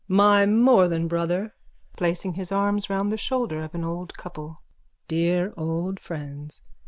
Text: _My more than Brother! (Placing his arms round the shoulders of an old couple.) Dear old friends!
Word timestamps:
_My 0.07 0.47
more 0.47 0.87
than 0.87 1.07
Brother! 1.07 1.53
(Placing 1.95 2.33
his 2.33 2.51
arms 2.51 2.89
round 2.89 3.11
the 3.11 3.17
shoulders 3.17 3.65
of 3.65 3.75
an 3.75 3.83
old 3.83 4.17
couple.) 4.17 4.63
Dear 5.07 5.53
old 5.55 5.99
friends! 5.99 6.63